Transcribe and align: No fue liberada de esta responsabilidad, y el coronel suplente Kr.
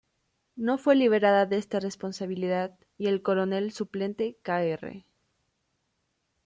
No 0.55 0.79
fue 0.79 0.95
liberada 0.95 1.45
de 1.45 1.59
esta 1.59 1.79
responsabilidad, 1.79 2.75
y 2.97 3.05
el 3.05 3.21
coronel 3.21 3.71
suplente 3.71 4.35
Kr. 4.41 5.05